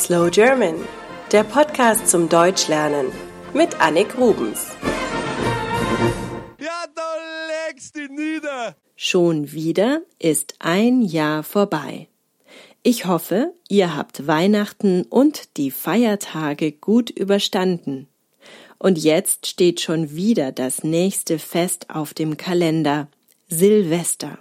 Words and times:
Slow 0.00 0.30
German, 0.30 0.76
der 1.30 1.44
Podcast 1.44 2.08
zum 2.08 2.30
Deutschlernen 2.30 3.12
mit 3.52 3.78
Annik 3.82 4.16
Rubens. 4.16 4.68
Ja, 6.58 6.84
da 6.94 7.16
legst 7.68 7.96
du 7.96 8.06
nieder. 8.08 8.76
Schon 8.96 9.52
wieder 9.52 10.00
ist 10.18 10.54
ein 10.58 11.02
Jahr 11.02 11.42
vorbei. 11.42 12.08
Ich 12.82 13.04
hoffe, 13.04 13.52
ihr 13.68 13.94
habt 13.94 14.26
Weihnachten 14.26 15.02
und 15.02 15.58
die 15.58 15.70
Feiertage 15.70 16.72
gut 16.72 17.10
überstanden. 17.10 18.08
Und 18.78 18.96
jetzt 18.96 19.48
steht 19.48 19.82
schon 19.82 20.12
wieder 20.16 20.50
das 20.50 20.82
nächste 20.82 21.38
Fest 21.38 21.90
auf 21.90 22.14
dem 22.14 22.38
Kalender, 22.38 23.08
Silvester. 23.48 24.38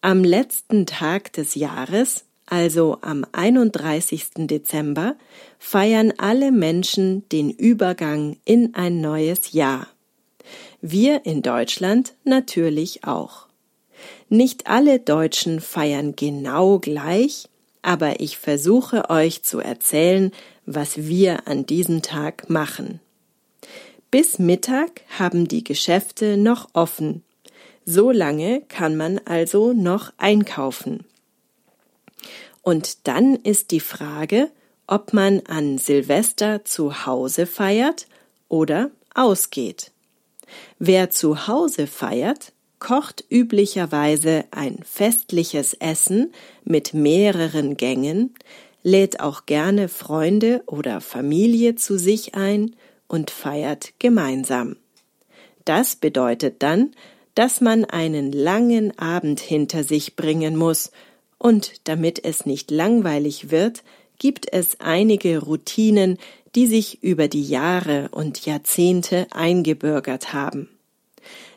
Am 0.00 0.22
letzten 0.22 0.86
Tag 0.86 1.32
des 1.32 1.56
Jahres, 1.56 2.24
also 2.50 2.98
am 3.00 3.24
31. 3.32 4.46
Dezember, 4.46 5.16
feiern 5.58 6.12
alle 6.18 6.52
Menschen 6.52 7.28
den 7.30 7.50
Übergang 7.50 8.36
in 8.44 8.74
ein 8.74 9.00
neues 9.00 9.52
Jahr. 9.52 9.88
Wir 10.80 11.24
in 11.24 11.42
Deutschland 11.42 12.14
natürlich 12.24 13.04
auch. 13.04 13.46
Nicht 14.28 14.66
alle 14.66 14.98
Deutschen 14.98 15.60
feiern 15.60 16.16
genau 16.16 16.78
gleich, 16.78 17.48
aber 17.82 18.20
ich 18.20 18.36
versuche 18.36 19.08
euch 19.10 19.42
zu 19.42 19.60
erzählen, 19.60 20.32
was 20.66 21.06
wir 21.08 21.48
an 21.48 21.66
diesem 21.66 22.02
Tag 22.02 22.50
machen. 22.50 23.00
Bis 24.10 24.38
Mittag 24.38 25.02
haben 25.18 25.48
die 25.48 25.64
Geschäfte 25.64 26.36
noch 26.36 26.68
offen 26.72 27.22
so 27.84 28.10
lange 28.10 28.62
kann 28.68 28.96
man 28.96 29.20
also 29.24 29.72
noch 29.72 30.12
einkaufen. 30.16 31.04
Und 32.62 33.06
dann 33.06 33.36
ist 33.36 33.70
die 33.70 33.80
Frage, 33.80 34.50
ob 34.86 35.12
man 35.12 35.40
an 35.46 35.78
Silvester 35.78 36.64
zu 36.64 37.06
Hause 37.06 37.46
feiert 37.46 38.06
oder 38.48 38.90
ausgeht. 39.14 39.92
Wer 40.78 41.10
zu 41.10 41.46
Hause 41.46 41.86
feiert, 41.86 42.52
kocht 42.80 43.24
üblicherweise 43.30 44.44
ein 44.50 44.80
festliches 44.82 45.74
Essen 45.74 46.32
mit 46.64 46.92
mehreren 46.92 47.76
Gängen, 47.76 48.34
lädt 48.82 49.20
auch 49.20 49.46
gerne 49.46 49.88
Freunde 49.88 50.62
oder 50.66 51.00
Familie 51.00 51.76
zu 51.76 51.98
sich 51.98 52.34
ein 52.34 52.74
und 53.06 53.30
feiert 53.30 53.92
gemeinsam. 53.98 54.76
Das 55.64 55.94
bedeutet 55.94 56.62
dann, 56.62 56.92
dass 57.34 57.60
man 57.60 57.84
einen 57.84 58.32
langen 58.32 58.98
Abend 58.98 59.40
hinter 59.40 59.84
sich 59.84 60.16
bringen 60.16 60.56
muss, 60.56 60.90
und 61.40 61.88
damit 61.88 62.22
es 62.22 62.46
nicht 62.46 62.70
langweilig 62.70 63.50
wird, 63.50 63.82
gibt 64.18 64.52
es 64.52 64.78
einige 64.78 65.38
Routinen, 65.38 66.18
die 66.54 66.66
sich 66.66 67.02
über 67.02 67.28
die 67.28 67.42
Jahre 67.42 68.10
und 68.12 68.44
Jahrzehnte 68.44 69.26
eingebürgert 69.30 70.34
haben. 70.34 70.68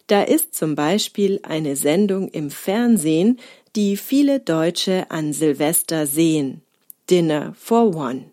Da 0.08 0.24
ist 0.24 0.56
zum 0.56 0.76
Beispiel 0.76 1.40
eine 1.44 1.76
Sendung 1.76 2.30
im 2.30 2.50
Fernsehen, 2.50 3.40
die 3.76 3.98
viele 3.98 4.40
Deutsche 4.40 5.12
an 5.12 5.34
Silvester 5.34 6.08
sehen. 6.08 6.62
Dinner 7.10 7.54
for 7.58 7.94
One. 7.94 8.26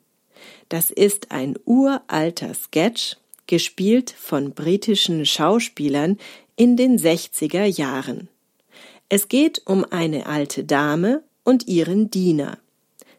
Das 0.68 0.92
ist 0.92 1.32
ein 1.32 1.56
uralter 1.64 2.54
Sketch, 2.54 3.16
gespielt 3.48 4.14
von 4.16 4.52
britischen 4.52 5.26
Schauspielern 5.26 6.18
in 6.54 6.76
den 6.76 6.96
60er 6.96 7.64
Jahren. 7.64 8.28
Es 9.08 9.26
geht 9.26 9.62
um 9.66 9.84
eine 9.90 10.26
alte 10.26 10.62
Dame 10.62 11.24
und 11.50 11.66
ihren 11.66 12.10
Diener. 12.10 12.58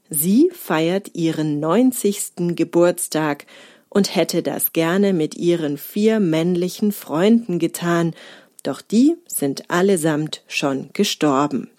Sie 0.09 0.49
feiert 0.53 1.11
ihren 1.15 1.59
90. 1.59 2.55
Geburtstag 2.55 3.45
und 3.89 4.15
hätte 4.15 4.41
das 4.41 4.71
gerne 4.71 5.11
mit 5.11 5.35
ihren 5.35 5.77
vier 5.77 6.21
männlichen 6.21 6.93
Freunden 6.93 7.59
getan, 7.59 8.15
doch 8.63 8.81
die 8.81 9.17
sind 9.27 9.69
allesamt 9.69 10.43
schon 10.47 10.91
gestorben. 10.93 11.69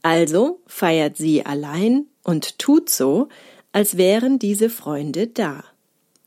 Also 0.00 0.60
feiert 0.66 1.18
sie 1.18 1.44
allein 1.44 2.06
und 2.24 2.58
tut 2.58 2.88
so, 2.88 3.28
als 3.72 3.98
wären 3.98 4.38
diese 4.38 4.70
Freunde 4.70 5.26
da. 5.26 5.64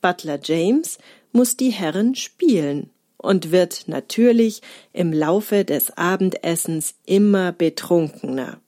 Butler 0.02 0.38
James 0.40 0.98
muss 1.32 1.56
die 1.56 1.70
Herren 1.70 2.14
spielen 2.14 2.90
und 3.16 3.50
wird 3.50 3.88
natürlich 3.88 4.62
im 4.92 5.12
Laufe 5.12 5.64
des 5.64 5.96
Abendessens 5.96 6.94
immer 7.06 7.50
betrunkener. 7.50 8.60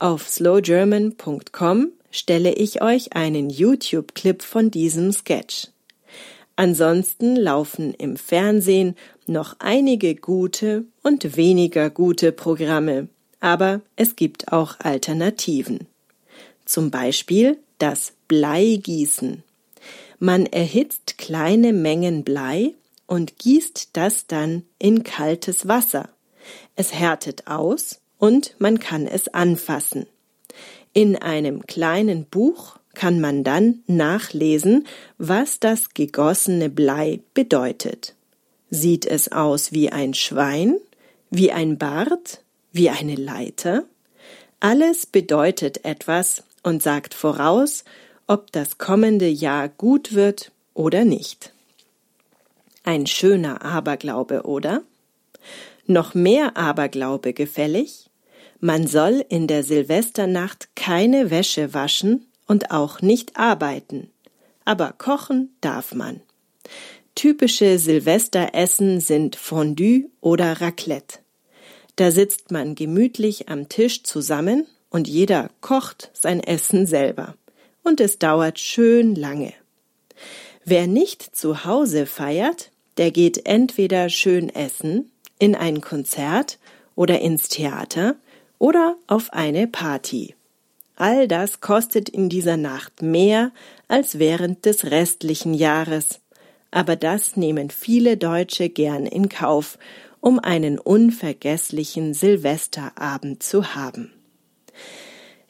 Auf 0.00 0.30
slowgerman.com 0.30 1.92
stelle 2.10 2.54
ich 2.54 2.80
euch 2.80 3.12
einen 3.12 3.50
YouTube-Clip 3.50 4.42
von 4.42 4.70
diesem 4.70 5.12
Sketch. 5.12 5.68
Ansonsten 6.56 7.36
laufen 7.36 7.92
im 7.92 8.16
Fernsehen 8.16 8.96
noch 9.26 9.56
einige 9.58 10.14
gute 10.14 10.86
und 11.02 11.36
weniger 11.36 11.90
gute 11.90 12.32
Programme, 12.32 13.08
aber 13.40 13.82
es 13.94 14.16
gibt 14.16 14.54
auch 14.54 14.80
Alternativen. 14.80 15.86
Zum 16.64 16.90
Beispiel 16.90 17.58
das 17.76 18.14
Bleigießen. 18.26 19.42
Man 20.18 20.46
erhitzt 20.46 21.18
kleine 21.18 21.74
Mengen 21.74 22.24
Blei 22.24 22.72
und 23.06 23.38
gießt 23.38 23.90
das 23.92 24.26
dann 24.26 24.62
in 24.78 25.04
kaltes 25.04 25.68
Wasser. 25.68 26.08
Es 26.74 26.94
härtet 26.94 27.48
aus 27.48 28.00
und 28.20 28.54
man 28.58 28.78
kann 28.78 29.08
es 29.08 29.26
anfassen. 29.28 30.06
In 30.92 31.16
einem 31.16 31.66
kleinen 31.66 32.26
Buch 32.26 32.76
kann 32.94 33.20
man 33.20 33.42
dann 33.42 33.82
nachlesen, 33.86 34.86
was 35.18 35.58
das 35.58 35.94
gegossene 35.94 36.68
Blei 36.68 37.20
bedeutet. 37.34 38.14
Sieht 38.70 39.06
es 39.06 39.32
aus 39.32 39.72
wie 39.72 39.90
ein 39.90 40.14
Schwein, 40.14 40.76
wie 41.30 41.50
ein 41.50 41.78
Bart, 41.78 42.42
wie 42.72 42.90
eine 42.90 43.14
Leiter? 43.14 43.84
Alles 44.60 45.06
bedeutet 45.06 45.84
etwas 45.84 46.44
und 46.62 46.82
sagt 46.82 47.14
voraus, 47.14 47.84
ob 48.26 48.52
das 48.52 48.78
kommende 48.78 49.28
Jahr 49.28 49.68
gut 49.68 50.14
wird 50.14 50.52
oder 50.74 51.04
nicht. 51.04 51.52
Ein 52.84 53.06
schöner 53.06 53.64
Aberglaube, 53.64 54.42
oder? 54.42 54.82
Noch 55.86 56.14
mehr 56.14 56.56
Aberglaube 56.56 57.32
gefällig? 57.32 58.09
Man 58.60 58.86
soll 58.86 59.24
in 59.28 59.46
der 59.46 59.62
Silvesternacht 59.62 60.68
keine 60.76 61.30
Wäsche 61.30 61.72
waschen 61.72 62.26
und 62.46 62.70
auch 62.70 63.00
nicht 63.00 63.36
arbeiten. 63.36 64.10
Aber 64.66 64.92
kochen 64.92 65.56
darf 65.62 65.94
man. 65.94 66.20
Typische 67.14 67.78
Silvesteressen 67.78 69.00
sind 69.00 69.36
Fondue 69.36 70.10
oder 70.20 70.60
Raclette. 70.60 71.18
Da 71.96 72.10
sitzt 72.10 72.50
man 72.50 72.74
gemütlich 72.74 73.48
am 73.48 73.68
Tisch 73.68 74.02
zusammen 74.02 74.66
und 74.90 75.08
jeder 75.08 75.50
kocht 75.60 76.10
sein 76.12 76.40
Essen 76.40 76.86
selber. 76.86 77.34
Und 77.82 78.00
es 78.00 78.18
dauert 78.18 78.58
schön 78.58 79.14
lange. 79.14 79.54
Wer 80.64 80.86
nicht 80.86 81.34
zu 81.34 81.64
Hause 81.64 82.04
feiert, 82.04 82.70
der 82.98 83.10
geht 83.10 83.46
entweder 83.46 84.10
schön 84.10 84.50
essen, 84.50 85.10
in 85.38 85.54
ein 85.54 85.80
Konzert 85.80 86.58
oder 86.94 87.20
ins 87.20 87.48
Theater 87.48 88.16
oder 88.60 88.96
auf 89.08 89.32
eine 89.32 89.66
Party. 89.66 90.36
All 90.94 91.26
das 91.26 91.60
kostet 91.60 92.08
in 92.08 92.28
dieser 92.28 92.56
Nacht 92.56 93.02
mehr 93.02 93.50
als 93.88 94.20
während 94.20 94.64
des 94.64 94.92
restlichen 94.92 95.52
Jahres, 95.52 96.20
aber 96.70 96.94
das 96.94 97.36
nehmen 97.36 97.70
viele 97.70 98.16
Deutsche 98.16 98.68
gern 98.68 99.06
in 99.06 99.28
Kauf, 99.28 99.78
um 100.20 100.38
einen 100.38 100.78
unvergesslichen 100.78 102.14
Silvesterabend 102.14 103.42
zu 103.42 103.74
haben. 103.74 104.12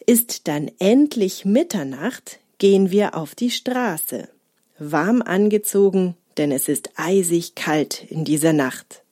Ist 0.06 0.48
dann 0.48 0.70
endlich 0.78 1.44
Mitternacht, 1.44 2.38
gehen 2.56 2.90
wir 2.90 3.14
auf 3.14 3.34
die 3.34 3.50
Straße 3.50 4.28
warm 4.80 5.22
angezogen, 5.22 6.16
denn 6.38 6.50
es 6.50 6.68
ist 6.68 6.90
eisig 6.96 7.54
kalt 7.54 8.02
in 8.08 8.24
dieser 8.24 8.52
Nacht. 8.52 9.02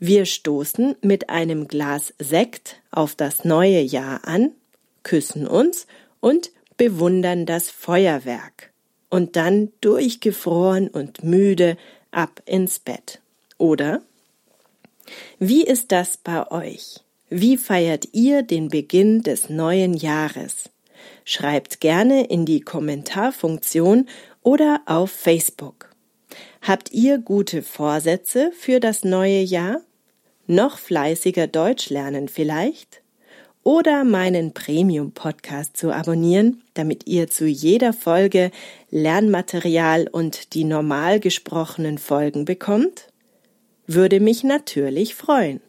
Wir 0.00 0.26
stoßen 0.26 0.94
mit 1.02 1.28
einem 1.28 1.66
Glas 1.66 2.14
Sekt 2.20 2.80
auf 2.92 3.16
das 3.16 3.44
neue 3.44 3.80
Jahr 3.80 4.26
an, 4.26 4.52
küssen 5.02 5.46
uns 5.46 5.88
und 6.20 6.52
bewundern 6.76 7.46
das 7.46 7.70
Feuerwerk. 7.70 8.70
Und 9.10 9.34
dann 9.34 9.72
durchgefroren 9.80 10.88
und 10.88 11.24
müde 11.24 11.76
ab 12.12 12.42
ins 12.46 12.78
Bett. 12.78 13.20
Oder? 13.56 14.02
Wie 15.38 15.64
ist 15.64 15.90
das 15.90 16.16
bei 16.16 16.48
euch? 16.50 17.00
Wie 17.28 17.56
feiert 17.56 18.08
ihr 18.12 18.42
den 18.42 18.68
Beginn 18.68 19.22
des 19.22 19.48
neuen 19.48 19.94
Jahres? 19.94 20.70
Schreibt 21.24 21.80
gerne 21.80 22.26
in 22.26 22.46
die 22.46 22.60
Kommentarfunktion 22.60 24.08
oder 24.42 24.82
auf 24.86 25.10
Facebook. 25.10 25.90
Habt 26.62 26.92
ihr 26.92 27.18
gute 27.18 27.62
Vorsätze 27.62 28.52
für 28.52 28.78
das 28.78 29.04
neue 29.04 29.40
Jahr? 29.40 29.80
Noch 30.48 30.78
fleißiger 30.78 31.46
Deutsch 31.46 31.88
lernen 31.88 32.26
vielleicht? 32.26 33.02
oder 33.68 34.02
meinen 34.02 34.54
Premium-Podcast 34.54 35.76
zu 35.76 35.92
abonnieren, 35.92 36.62
damit 36.72 37.06
ihr 37.06 37.28
zu 37.28 37.46
jeder 37.46 37.92
Folge 37.92 38.50
Lernmaterial 38.90 40.08
und 40.10 40.54
die 40.54 40.64
normal 40.64 41.20
gesprochenen 41.20 41.98
Folgen 41.98 42.46
bekommt? 42.46 43.12
Würde 43.86 44.20
mich 44.20 44.42
natürlich 44.42 45.14
freuen. 45.14 45.60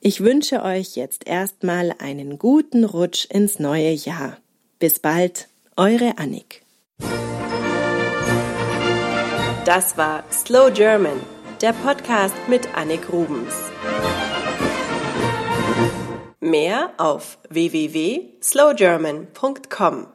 Ich 0.00 0.20
wünsche 0.20 0.64
euch 0.64 0.96
jetzt 0.96 1.28
erstmal 1.28 1.94
einen 2.00 2.38
guten 2.38 2.82
Rutsch 2.82 3.26
ins 3.30 3.60
neue 3.60 3.92
Jahr. 3.92 4.38
Bis 4.80 4.98
bald, 4.98 5.46
eure 5.76 6.18
Annik. 6.18 6.62
Das 9.64 9.96
war 9.96 10.24
Slow 10.32 10.72
German, 10.72 11.20
der 11.62 11.72
Podcast 11.72 12.34
mit 12.48 12.74
Annik 12.74 13.10
Rubens. 13.12 13.54
Mehr 16.40 16.90
auf 16.98 17.38
www.slowgerman.com 17.50 20.08